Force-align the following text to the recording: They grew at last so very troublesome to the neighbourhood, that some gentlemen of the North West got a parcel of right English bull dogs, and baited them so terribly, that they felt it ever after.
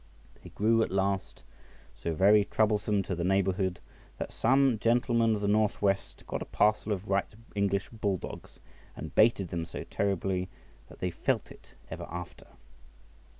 They 0.41 0.49
grew 0.49 0.81
at 0.81 0.89
last 0.89 1.43
so 1.95 2.15
very 2.15 2.43
troublesome 2.45 3.03
to 3.03 3.13
the 3.13 3.23
neighbourhood, 3.23 3.79
that 4.17 4.31
some 4.33 4.79
gentlemen 4.79 5.35
of 5.35 5.41
the 5.41 5.47
North 5.47 5.79
West 5.79 6.23
got 6.25 6.41
a 6.41 6.45
parcel 6.45 6.91
of 6.91 7.07
right 7.07 7.27
English 7.53 7.89
bull 7.91 8.17
dogs, 8.17 8.57
and 8.95 9.13
baited 9.13 9.49
them 9.49 9.63
so 9.63 9.83
terribly, 9.83 10.49
that 10.89 10.97
they 11.01 11.11
felt 11.11 11.51
it 11.51 11.75
ever 11.91 12.07
after. 12.09 12.47